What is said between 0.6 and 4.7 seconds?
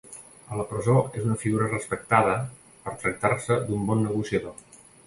la presó és una figura respectada per tractar-se d'un bon negociador.